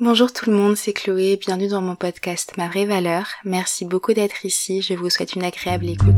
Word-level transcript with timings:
Bonjour 0.00 0.32
tout 0.32 0.48
le 0.48 0.56
monde, 0.56 0.76
c'est 0.76 0.92
Chloé, 0.92 1.36
bienvenue 1.40 1.66
dans 1.66 1.80
mon 1.80 1.96
podcast 1.96 2.52
Ma 2.56 2.68
vraie 2.68 2.86
valeur. 2.86 3.26
Merci 3.42 3.84
beaucoup 3.84 4.12
d'être 4.12 4.46
ici, 4.46 4.80
je 4.80 4.94
vous 4.94 5.10
souhaite 5.10 5.34
une 5.34 5.42
agréable 5.42 5.86
écoute. 5.88 6.14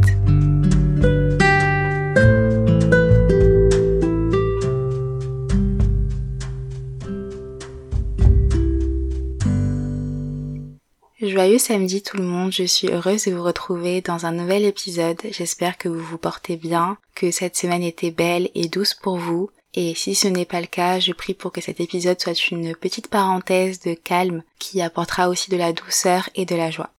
Joyeux 11.22 11.56
samedi 11.56 12.02
tout 12.02 12.18
le 12.18 12.24
monde, 12.24 12.52
je 12.52 12.64
suis 12.64 12.88
heureuse 12.88 13.24
de 13.24 13.32
vous 13.32 13.42
retrouver 13.42 14.02
dans 14.02 14.26
un 14.26 14.32
nouvel 14.32 14.66
épisode. 14.66 15.20
J'espère 15.30 15.78
que 15.78 15.88
vous 15.88 16.04
vous 16.04 16.18
portez 16.18 16.56
bien, 16.56 16.98
que 17.14 17.30
cette 17.30 17.56
semaine 17.56 17.82
était 17.82 18.10
belle 18.10 18.50
et 18.54 18.68
douce 18.68 18.92
pour 18.92 19.16
vous 19.16 19.48
et 19.74 19.94
si 19.94 20.14
ce 20.14 20.26
n'est 20.26 20.44
pas 20.44 20.60
le 20.60 20.66
cas, 20.66 20.98
je 20.98 21.12
prie 21.12 21.34
pour 21.34 21.52
que 21.52 21.60
cet 21.60 21.80
épisode 21.80 22.20
soit 22.20 22.50
une 22.50 22.74
petite 22.74 23.08
parenthèse 23.08 23.80
de 23.80 23.94
calme 23.94 24.42
qui 24.58 24.80
apportera 24.82 25.28
aussi 25.28 25.50
de 25.50 25.56
la 25.56 25.72
douceur 25.72 26.28
et 26.34 26.44
de 26.44 26.56
la 26.56 26.70
joie. 26.70 26.90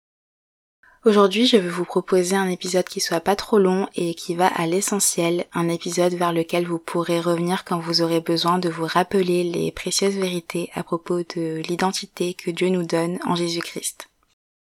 Aujourd'hui, 1.03 1.47
je 1.47 1.57
veux 1.57 1.69
vous 1.69 1.83
proposer 1.83 2.35
un 2.35 2.47
épisode 2.47 2.85
qui 2.85 2.99
soit 2.99 3.21
pas 3.21 3.35
trop 3.35 3.57
long 3.57 3.87
et 3.95 4.13
qui 4.13 4.35
va 4.35 4.45
à 4.45 4.67
l'essentiel, 4.67 5.45
un 5.51 5.67
épisode 5.67 6.13
vers 6.13 6.31
lequel 6.31 6.67
vous 6.67 6.77
pourrez 6.77 7.19
revenir 7.19 7.65
quand 7.65 7.79
vous 7.79 8.03
aurez 8.03 8.21
besoin 8.21 8.59
de 8.59 8.69
vous 8.69 8.85
rappeler 8.85 9.43
les 9.43 9.71
précieuses 9.71 10.15
vérités 10.15 10.69
à 10.75 10.83
propos 10.83 11.23
de 11.23 11.59
l'identité 11.67 12.35
que 12.35 12.51
Dieu 12.51 12.69
nous 12.69 12.83
donne 12.83 13.17
en 13.25 13.35
Jésus-Christ. 13.35 14.09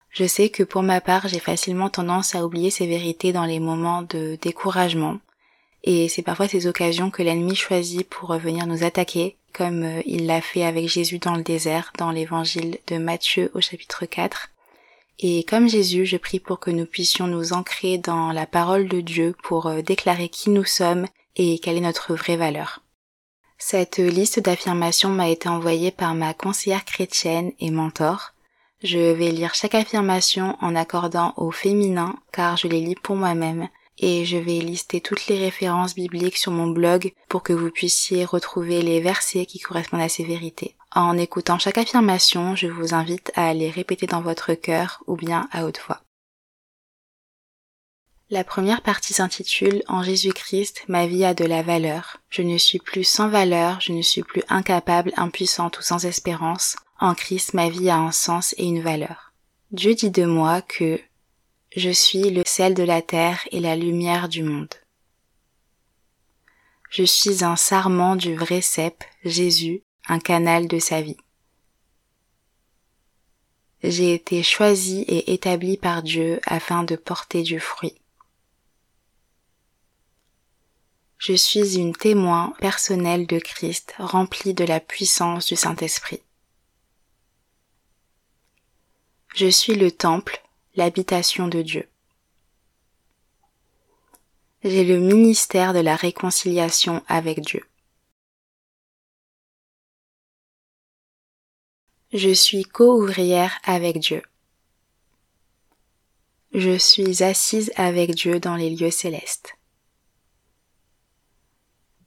Je 0.10 0.26
sais 0.26 0.50
que 0.50 0.64
pour 0.64 0.84
ma 0.84 1.00
part, 1.00 1.30
j'ai 1.30 1.40
facilement 1.40 1.90
tendance 1.90 2.36
à 2.36 2.46
oublier 2.46 2.70
ces 2.70 2.86
vérités 2.86 3.32
dans 3.32 3.46
les 3.46 3.62
moments 3.62 4.02
de 4.02 4.38
découragement, 4.42 5.20
et 5.86 6.10
c'est 6.10 6.24
parfois 6.24 6.48
ces 6.48 6.66
occasions 6.66 7.12
que 7.12 7.22
l'ennemi 7.22 7.56
choisit 7.56 8.10
pour 8.10 8.36
venir 8.38 8.66
nous 8.66 8.84
attaquer, 8.84 9.38
comme 9.54 9.84
euh, 9.84 10.02
il 10.08 10.26
l'a 10.26 10.42
fait 10.42 10.66
avec 10.66 10.90
Jésus 10.90 11.20
dans 11.20 11.36
le 11.36 11.44
désert, 11.44 11.94
dans 12.00 12.10
l'évangile 12.10 12.80
de 12.88 12.98
Matthieu 12.98 13.52
au 13.54 13.62
chapitre 13.62 14.08
4. 14.08 14.50
Et 15.20 15.44
comme 15.44 15.70
Jésus, 15.70 16.08
je 16.08 16.18
prie 16.18 16.40
pour 16.40 16.60
que 16.60 16.72
nous 16.72 16.88
puissions 16.88 17.28
nous 17.28 17.54
ancrer 17.54 18.00
dans 18.00 18.32
la 18.32 18.48
parole 18.48 18.88
de 18.88 19.00
Dieu 19.00 19.36
pour 19.44 19.68
euh, 19.68 19.84
déclarer 19.84 20.28
qui 20.28 20.50
nous 20.50 20.66
sommes 20.66 21.06
et 21.36 21.60
quelle 21.60 21.78
est 21.78 21.82
notre 21.82 22.16
vraie 22.16 22.36
valeur. 22.36 22.82
Cette 23.60 24.00
liste 24.00 24.40
d'affirmations 24.40 25.10
m'a 25.10 25.30
été 25.30 25.48
envoyée 25.50 25.92
par 25.92 26.16
ma 26.16 26.34
conseillère 26.34 26.84
chrétienne 26.84 27.52
et 27.60 27.70
mentor. 27.70 28.34
Je 28.84 29.14
vais 29.14 29.32
lire 29.32 29.54
chaque 29.54 29.76
affirmation 29.76 30.58
en 30.62 30.76
accordant 30.76 31.34
au 31.38 31.52
féminin 31.52 32.16
car 32.34 32.58
je 32.58 32.68
les 32.68 32.82
lis 32.82 32.96
pour 32.96 33.16
moi-même 33.16 33.70
et 33.98 34.26
je 34.26 34.38
vais 34.38 34.60
lister 34.60 35.02
toutes 35.02 35.28
les 35.28 35.38
références 35.38 35.96
bibliques 35.96 36.38
sur 36.38 36.52
mon 36.52 36.68
blog 36.68 37.14
pour 37.30 37.44
que 37.44 37.54
vous 37.54 37.72
puissiez 37.72 38.26
retrouver 38.26 38.82
les 38.82 39.00
versets 39.00 39.46
qui 39.46 39.60
correspondent 39.60 40.02
à 40.02 40.10
ces 40.10 40.24
vérités. 40.24 40.76
En 40.92 41.18
écoutant 41.18 41.60
chaque 41.60 41.78
affirmation, 41.78 42.56
je 42.56 42.68
vous 42.68 42.94
invite 42.94 43.32
à 43.36 43.54
les 43.54 43.70
répéter 43.70 44.08
dans 44.08 44.22
votre 44.22 44.54
cœur 44.54 45.04
ou 45.08 45.16
bien 45.16 45.48
à 45.52 45.66
haute 45.66 45.82
voix. 45.86 46.02
La 48.32 48.44
première 48.44 48.82
partie 48.82 49.14
s'intitule 49.14 49.84
En 49.88 50.02
Jésus-Christ, 50.02 50.84
ma 50.88 51.06
vie 51.06 51.24
a 51.26 51.36
de 51.36 51.46
la 51.46 51.62
valeur. 51.62 52.18
Je 52.30 52.42
ne 52.42 52.58
suis 52.58 52.80
plus 52.80 53.04
sans 53.04 53.30
valeur, 53.30 53.82
je 53.82 53.92
ne 53.92 54.02
suis 54.02 54.24
plus 54.24 54.42
incapable, 54.50 55.14
impuissante 55.16 55.78
ou 55.78 55.84
sans 55.84 56.06
espérance. 56.06 56.76
En 57.00 57.14
Christ, 57.14 57.54
ma 57.54 57.70
vie 57.70 57.90
a 57.90 57.98
un 57.98 58.12
sens 58.12 58.56
et 58.58 58.66
une 58.66 58.82
valeur. 58.82 59.34
Dieu 59.72 59.94
dit 59.94 60.10
de 60.10 60.26
moi 60.26 60.62
que 60.64 61.00
je 61.76 61.90
suis 61.90 62.30
le 62.30 62.44
sel 62.46 62.74
de 62.74 62.84
la 62.84 63.02
terre 63.02 63.46
et 63.52 63.60
la 63.60 63.76
lumière 63.76 64.30
du 64.30 64.44
monde. 64.44 64.74
Je 66.90 67.04
suis 67.04 67.44
un 67.44 67.58
sarment 67.58 68.16
du 68.16 68.36
vrai 68.36 68.62
cep, 68.62 69.04
Jésus, 69.26 69.84
un 70.08 70.20
canal 70.20 70.68
de 70.68 70.80
sa 70.80 71.02
vie. 71.02 71.18
J'ai 73.84 74.14
été 74.14 74.42
choisi 74.42 75.02
et 75.02 75.34
établi 75.34 75.76
par 75.76 76.02
Dieu 76.02 76.40
afin 76.46 76.84
de 76.84 76.96
porter 76.96 77.44
du 77.44 77.60
fruit. 77.60 78.00
Je 81.18 81.34
suis 81.34 81.78
une 81.78 81.96
témoin 81.96 82.54
personnelle 82.60 83.28
de 83.28 83.40
Christ 83.40 83.96
rempli 83.98 84.54
de 84.54 84.64
la 84.64 84.80
puissance 84.80 85.48
du 85.48 85.58
Saint-Esprit. 85.58 86.22
Je 89.34 89.48
suis 89.48 89.76
le 89.76 89.92
temple 89.92 90.45
l'habitation 90.76 91.48
de 91.48 91.62
Dieu. 91.62 91.88
J'ai 94.64 94.84
le 94.84 95.00
ministère 95.00 95.74
de 95.74 95.80
la 95.80 95.96
réconciliation 95.96 97.04
avec 97.08 97.40
Dieu. 97.42 97.64
Je 102.14 102.34
suis 102.34 102.64
co-ouvrière 102.64 103.60
avec 103.64 104.00
Dieu. 104.00 104.22
Je 106.54 106.78
suis 106.78 107.24
assise 107.24 107.72
avec 107.76 108.16
Dieu 108.16 108.40
dans 108.40 108.56
les 108.56 108.70
lieux 108.70 108.92
célestes. 108.92 109.56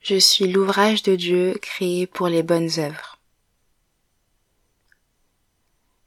Je 0.01 0.17
suis 0.17 0.49
l'ouvrage 0.49 1.03
de 1.03 1.17
Dieu 1.17 1.59
créé 1.61 2.07
pour 2.07 2.29
les 2.29 2.43
bonnes 2.43 2.71
œuvres. 2.79 3.18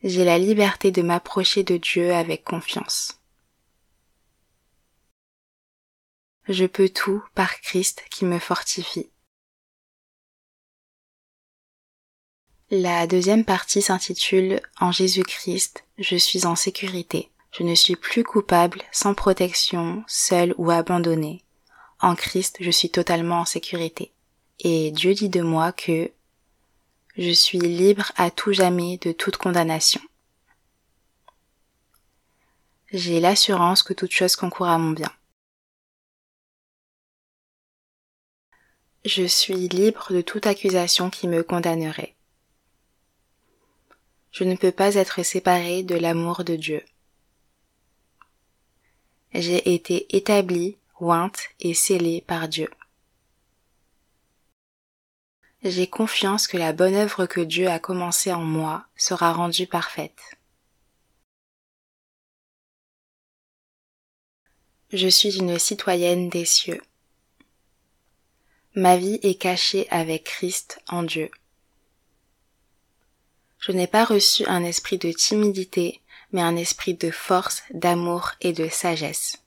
J'ai 0.04 0.26
la 0.26 0.38
liberté 0.38 0.92
de 0.92 1.02
m'approcher 1.02 1.64
de 1.64 1.78
Dieu 1.78 2.14
avec 2.14 2.44
confiance. 2.44 3.20
Je 6.48 6.66
peux 6.66 6.90
tout 6.90 7.24
par 7.36 7.62
Christ 7.62 8.04
qui 8.10 8.26
me 8.26 8.40
fortifie. 8.40 9.10
La 12.72 13.06
deuxième 13.06 13.46
partie 13.46 13.82
s'intitule 13.82 14.62
En 14.80 14.92
Jésus-Christ, 14.92 15.84
je 15.98 16.16
suis 16.16 16.46
en 16.46 16.56
sécurité. 16.56 17.30
Je 17.52 17.64
ne 17.64 17.76
suis 17.76 17.98
plus 17.98 18.24
coupable, 18.24 18.82
sans 18.94 19.14
protection, 19.14 20.06
seul 20.08 20.56
ou 20.58 20.72
abandonné. 20.72 21.44
En 22.00 22.16
Christ, 22.16 22.58
je 22.62 22.72
suis 22.72 22.90
totalement 22.90 23.42
en 23.42 23.46
sécurité. 23.46 24.14
Et 24.60 24.92
Dieu 24.92 25.14
dit 25.14 25.30
de 25.30 25.42
moi 25.42 25.74
que 25.74 26.10
je 27.18 27.32
suis 27.32 27.60
libre 27.60 28.12
à 28.16 28.32
tout 28.32 28.54
jamais 28.54 28.98
de 28.98 29.12
toute 29.12 29.38
condamnation. 29.38 30.02
J'ai 32.92 33.20
l'assurance 33.20 33.84
que 33.84 33.94
toute 33.94 34.12
chose 34.12 34.36
concourt 34.36 34.68
à 34.68 34.78
mon 34.78 34.92
bien. 34.92 35.12
Je 39.04 39.24
suis 39.24 39.68
libre 39.68 40.14
de 40.14 40.22
toute 40.22 40.46
accusation 40.46 41.10
qui 41.10 41.28
me 41.28 41.44
condamnerait. 41.44 42.16
Je 44.32 44.44
ne 44.44 44.56
peux 44.56 44.72
pas 44.72 44.96
être 44.96 45.24
séparé 45.24 45.84
de 45.84 45.96
l'amour 45.96 46.44
de 46.44 46.56
Dieu. 46.56 46.84
J'ai 49.34 49.74
été 49.74 50.16
établi, 50.16 50.78
ointe 51.00 51.50
et 51.60 51.74
scellé 51.74 52.22
par 52.22 52.48
Dieu. 52.48 52.70
J'ai 55.64 55.86
confiance 55.86 56.48
que 56.48 56.58
la 56.58 56.74
bonne 56.74 56.96
œuvre 56.96 57.28
que 57.28 57.40
Dieu 57.40 57.68
a 57.68 57.78
commencée 57.78 58.34
en 58.34 58.42
moi 58.42 58.88
sera 58.96 59.32
rendue 59.32 59.68
parfaite. 59.68 60.20
Je 64.92 65.08
suis 65.08 65.38
une 65.38 65.60
citoyenne 65.60 66.30
des 66.30 66.46
cieux. 66.46 66.82
Ma 68.74 68.98
vie 68.98 69.20
est 69.22 69.36
cachée 69.36 69.88
avec 69.92 70.24
Christ 70.24 70.82
en 70.88 71.04
Dieu. 71.04 71.30
Je 73.60 73.72
n'ai 73.72 73.88
pas 73.88 74.04
reçu 74.04 74.44
un 74.48 74.64
esprit 74.64 74.98
de 74.98 75.12
timidité, 75.12 76.02
mais 76.32 76.42
un 76.42 76.56
esprit 76.56 76.96
de 76.96 77.12
force, 77.12 77.62
d'amour 77.72 78.32
et 78.42 78.54
de 78.54 78.68
sagesse. 78.68 79.38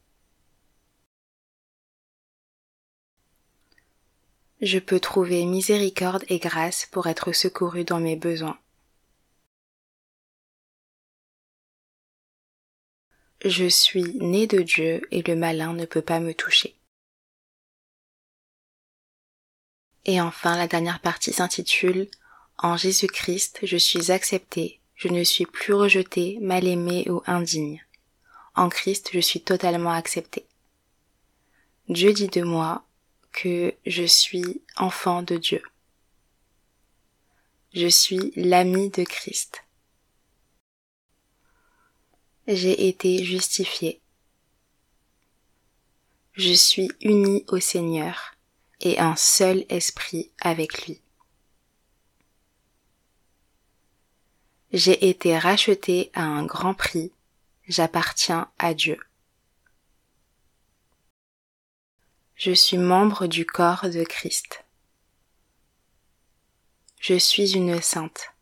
Je 4.60 4.78
peux 4.78 5.00
trouver 5.00 5.44
miséricorde 5.44 6.24
et 6.28 6.38
grâce 6.38 6.86
pour 6.86 7.06
être 7.06 7.32
secouru 7.32 7.84
dans 7.84 8.00
mes 8.00 8.16
besoins. 8.16 8.58
Je 13.44 13.68
suis 13.68 14.14
né 14.20 14.46
de 14.46 14.62
Dieu 14.62 15.02
et 15.10 15.22
le 15.22 15.36
malin 15.36 15.74
ne 15.74 15.84
peut 15.84 16.02
pas 16.02 16.18
me 16.18 16.32
toucher. 16.32 16.74
Et 20.06 20.20
enfin, 20.20 20.56
la 20.56 20.66
dernière 20.66 21.00
partie 21.00 21.32
s'intitule 21.32 22.08
En 22.58 22.76
Jésus-Christ, 22.76 23.60
je 23.62 23.76
suis 23.76 24.10
accepté, 24.10 24.80
je 24.94 25.08
ne 25.08 25.24
suis 25.24 25.44
plus 25.44 25.74
rejeté, 25.74 26.38
mal 26.40 26.66
aimé 26.66 27.06
ou 27.10 27.22
indigne. 27.26 27.84
En 28.54 28.68
Christ, 28.68 29.10
je 29.12 29.20
suis 29.20 29.40
totalement 29.40 29.92
accepté. 29.92 30.46
Dieu 31.88 32.12
dit 32.12 32.28
de 32.28 32.42
moi, 32.42 32.84
que 33.34 33.74
je 33.84 34.04
suis 34.04 34.62
enfant 34.76 35.22
de 35.22 35.36
Dieu. 35.36 35.62
Je 37.74 37.88
suis 37.88 38.32
l'ami 38.36 38.88
de 38.90 39.02
Christ. 39.02 39.64
J'ai 42.46 42.88
été 42.88 43.24
justifié. 43.24 44.00
Je 46.34 46.52
suis 46.52 46.90
uni 47.00 47.44
au 47.48 47.58
Seigneur 47.58 48.36
et 48.80 48.98
un 49.00 49.16
seul 49.16 49.66
esprit 49.68 50.30
avec 50.40 50.86
lui. 50.86 51.00
J'ai 54.72 55.08
été 55.08 55.36
racheté 55.36 56.10
à 56.14 56.22
un 56.22 56.44
grand 56.44 56.74
prix. 56.74 57.12
J'appartiens 57.66 58.50
à 58.58 58.74
Dieu. 58.74 58.98
Je 62.36 62.52
suis 62.52 62.78
membre 62.78 63.26
du 63.26 63.46
corps 63.46 63.88
de 63.88 64.02
Christ. 64.02 64.64
Je 66.98 67.14
suis 67.14 67.54
une 67.54 67.80
sainte. 67.80 68.34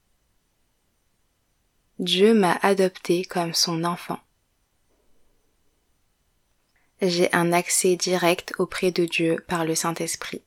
Dieu 1.99 2.33
m'a 2.33 2.59
adopté 2.63 3.25
comme 3.25 3.53
son 3.53 3.85
enfant. 3.85 4.19
J'ai 7.03 7.33
un 7.35 7.53
accès 7.53 7.97
direct 7.97 8.55
auprès 8.59 8.93
de 8.93 9.05
Dieu 9.05 9.45
par 9.47 9.65
le 9.65 9.75
Saint-Esprit. 9.75 10.43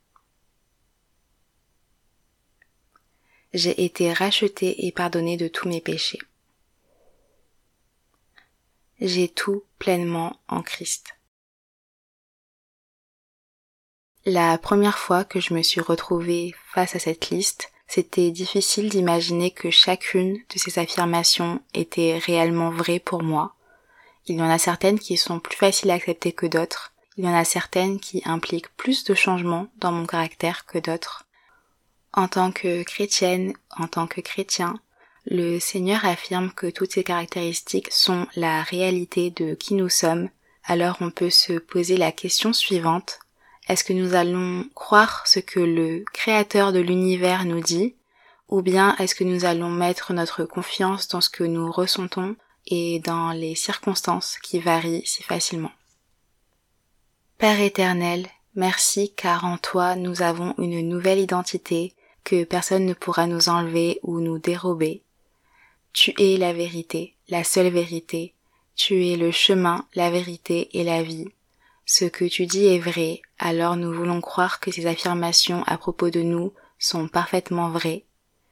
J'ai 3.54 3.86
été 3.86 4.12
racheté 4.12 4.86
et 4.86 4.92
pardonné 4.92 5.38
de 5.38 5.48
tous 5.48 5.68
mes 5.68 5.82
péchés. 5.82 6.22
J'ai 9.00 9.30
tout 9.30 9.64
pleinement 9.78 10.40
en 10.48 10.64
Christ. 10.64 11.15
La 14.28 14.58
première 14.58 14.98
fois 14.98 15.24
que 15.24 15.40
je 15.40 15.54
me 15.54 15.62
suis 15.62 15.82
retrouvée 15.82 16.56
face 16.74 16.96
à 16.96 17.00
cette 17.00 17.30
liste, 17.30 17.72
c'était 17.88 18.32
difficile 18.32 18.90
d'imaginer 18.90 19.52
que 19.52 19.70
chacune 19.70 20.34
de 20.34 20.58
ces 20.58 20.80
affirmations 20.80 21.62
était 21.76 22.18
réellement 22.18 22.72
vraie 22.72 22.98
pour 22.98 23.22
moi. 23.22 23.54
Il 24.26 24.38
y 24.38 24.42
en 24.42 24.50
a 24.50 24.58
certaines 24.58 24.98
qui 24.98 25.18
sont 25.18 25.40
plus 25.40 25.56
faciles 25.56 25.92
à 25.92 25.94
accepter 25.94 26.32
que 26.32 26.48
d'autres. 26.48 26.92
Il 27.18 27.26
y 27.26 27.28
en 27.28 27.36
a 27.36 27.46
certaines 27.46 28.00
qui 28.00 28.24
impliquent 28.26 28.76
plus 28.76 29.04
de 29.04 29.14
changements 29.14 29.68
dans 29.78 29.92
mon 29.92 30.08
caractère 30.08 30.66
que 30.66 30.80
d'autres. 30.80 31.26
En 32.12 32.28
tant 32.28 32.52
que 32.52 32.82
chrétienne, 32.82 33.54
en 33.78 33.88
tant 33.88 34.08
que 34.08 34.22
chrétien, 34.22 34.80
le 35.28 35.60
Seigneur 35.60 36.04
affirme 36.04 36.52
que 36.52 36.68
toutes 36.68 36.94
ces 36.94 37.04
caractéristiques 37.04 37.92
sont 37.92 38.26
la 38.36 38.64
réalité 38.64 39.30
de 39.30 39.54
qui 39.54 39.76
nous 39.76 39.90
sommes, 39.90 40.30
alors 40.64 40.98
on 41.02 41.12
peut 41.12 41.30
se 41.30 41.54
poser 41.54 41.98
la 41.98 42.12
question 42.12 42.54
suivante. 42.54 43.20
Est-ce 43.68 43.84
que 43.84 43.94
nous 43.94 44.14
allons 44.14 44.70
croire 44.76 45.26
ce 45.26 45.40
que 45.40 45.60
le 45.60 46.04
Créateur 46.14 46.72
de 46.72 46.80
l'univers 46.80 47.46
nous 47.46 47.62
dit, 47.62 47.96
ou 48.48 48.62
bien 48.62 48.96
est-ce 48.98 49.16
que 49.16 49.24
nous 49.24 49.46
allons 49.46 49.72
mettre 49.72 50.14
notre 50.14 50.44
confiance 50.46 51.08
dans 51.08 51.22
ce 51.22 51.30
que 51.30 51.44
nous 51.44 51.72
ressentons 51.72 52.36
et 52.68 53.00
dans 53.00 53.32
les 53.32 53.56
circonstances 53.56 54.38
qui 54.44 54.60
varient 54.60 55.06
si 55.06 55.24
facilement? 55.24 55.72
Père 57.38 57.60
éternel, 57.60 58.28
merci 58.56 59.14
car 59.16 59.46
en 59.46 59.58
toi 59.58 59.96
nous 59.96 60.22
avons 60.22 60.54
une 60.58 60.88
nouvelle 60.88 61.20
identité, 61.20 61.96
que 62.24 62.44
personne 62.44 62.86
ne 62.86 62.94
pourra 62.94 63.28
nous 63.28 63.50
enlever 63.50 64.00
ou 64.04 64.20
nous 64.20 64.40
dérober. 64.40 65.04
Tu 65.94 66.14
es 66.18 66.38
la 66.38 66.54
vérité, 66.54 67.16
la 67.30 67.44
seule 67.44 67.70
vérité. 67.70 68.34
Tu 68.76 69.08
es 69.08 69.16
le 69.16 69.32
chemin, 69.32 69.88
la 69.96 70.10
vérité 70.10 70.70
et 70.78 70.84
la 70.84 71.04
vie. 71.04 71.30
Ce 71.86 72.06
que 72.06 72.26
tu 72.26 72.48
dis 72.48 72.66
est 72.66 72.80
vrai, 72.80 73.22
alors 73.38 73.76
nous 73.76 73.94
voulons 73.94 74.20
croire 74.20 74.60
que 74.60 74.72
ces 74.72 74.88
affirmations 74.88 75.64
à 75.68 75.78
propos 75.78 76.10
de 76.10 76.22
nous 76.22 76.52
sont 76.80 77.08
parfaitement 77.08 77.70
vraies. 77.70 78.06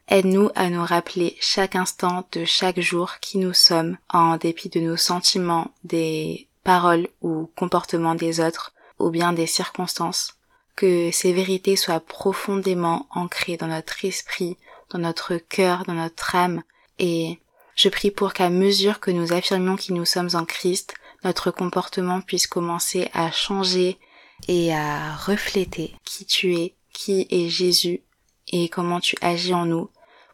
Aide-nous 0.07 0.49
à 0.53 0.69
nous 0.69 0.83
rappeler 0.83 1.35
chaque 1.39 1.75
instant 1.75 2.27
de 2.31 2.45
chaque 2.45 2.79
jour 2.79 3.19
qui 3.21 3.39
nous 3.39 3.53
sommes, 3.53 3.97
en 4.09 4.37
dépit 4.37 4.69
de 4.69 4.79
nos 4.79 4.97
sentiments, 4.97 5.71
des 5.83 6.47
paroles 6.63 7.07
ou 7.21 7.49
comportements 7.55 8.15
des 8.15 8.39
autres, 8.39 8.73
ou 8.99 9.09
bien 9.09 9.33
des 9.33 9.47
circonstances. 9.47 10.35
Que 10.75 11.09
ces 11.11 11.33
vérités 11.33 11.75
soient 11.75 12.01
profondément 12.01 13.07
ancrées 13.11 13.57
dans 13.57 13.67
notre 13.67 14.05
esprit, 14.05 14.57
dans 14.91 14.99
notre 14.99 15.37
cœur, 15.37 15.85
dans 15.85 15.93
notre 15.93 16.35
âme, 16.35 16.63
et 16.99 17.39
je 17.75 17.89
prie 17.89 18.11
pour 18.11 18.33
qu'à 18.33 18.49
mesure 18.49 18.99
que 18.99 19.11
nous 19.11 19.33
affirmions 19.33 19.75
qui 19.75 19.93
nous 19.93 20.05
sommes 20.05 20.29
en 20.33 20.45
Christ, 20.45 20.93
notre 21.23 21.51
comportement 21.51 22.21
puisse 22.21 22.47
commencer 22.47 23.09
à 23.13 23.31
changer 23.31 23.99
et 24.47 24.73
à 24.73 25.15
refléter 25.15 25.95
qui 26.03 26.25
tu 26.25 26.55
es, 26.55 26.75
qui 26.93 27.27
est 27.29 27.49
Jésus 27.49 28.01
et 28.51 28.69
comment 28.69 28.99
tu 28.99 29.15
agis 29.21 29.53
en 29.53 29.65
nous 29.65 29.89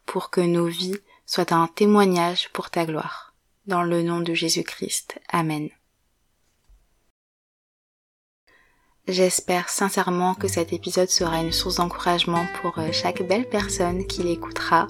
pour 0.05 0.29
que 0.29 0.41
nos 0.41 0.65
vies 0.65 0.97
soient 1.25 1.53
un 1.53 1.67
témoignage 1.67 2.49
pour 2.53 2.69
ta 2.69 2.85
gloire. 2.85 3.33
Dans 3.67 3.83
le 3.83 4.01
nom 4.01 4.19
de 4.19 4.33
Jésus-Christ. 4.33 5.19
Amen. 5.29 5.69
J'espère 9.07 9.69
sincèrement 9.69 10.35
que 10.35 10.47
cet 10.47 10.73
épisode 10.73 11.09
sera 11.09 11.41
une 11.41 11.51
source 11.51 11.75
d'encouragement 11.75 12.45
pour 12.61 12.77
euh, 12.77 12.91
chaque 12.91 13.23
belle 13.23 13.47
personne 13.49 14.05
qui 14.05 14.21
l'écoutera. 14.21 14.87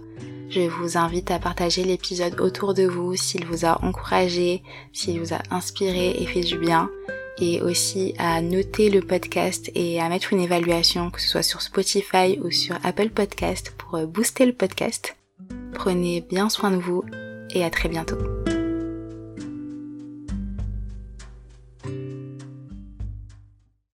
Je 0.50 0.62
vous 0.62 0.98
invite 0.98 1.30
à 1.30 1.38
partager 1.38 1.84
l'épisode 1.84 2.40
autour 2.42 2.74
de 2.74 2.84
vous 2.84 3.16
s'il 3.16 3.46
vous 3.46 3.66
a 3.66 3.84
encouragé, 3.86 4.64
s'il 4.94 5.20
vous 5.20 5.34
a 5.34 5.40
inspiré 5.52 6.10
et 6.20 6.26
fait 6.26 6.42
du 6.42 6.58
bien, 6.58 6.90
et 7.38 7.62
aussi 7.62 8.16
à 8.18 8.42
noter 8.42 8.90
le 8.90 9.02
podcast 9.02 9.72
et 9.76 10.02
à 10.02 10.10
mettre 10.10 10.34
une 10.34 10.42
évaluation, 10.42 11.12
que 11.12 11.22
ce 11.22 11.28
soit 11.28 11.44
sur 11.44 11.62
Spotify 11.62 12.40
ou 12.44 12.50
sur 12.50 12.78
Apple 12.84 13.10
Podcast, 13.10 13.76
pour 13.78 14.00
booster 14.08 14.48
le 14.48 14.54
podcast. 14.54 15.16
Prenez 15.74 16.22
bien 16.22 16.50
soin 16.50 16.72
de 16.72 16.78
vous 16.78 17.04
et 17.52 17.64
à 17.64 17.70
très 17.70 17.88
bientôt. 17.88 18.18